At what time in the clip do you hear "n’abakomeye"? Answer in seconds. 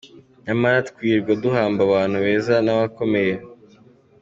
2.65-3.35